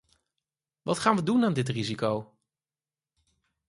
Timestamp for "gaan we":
0.99-1.23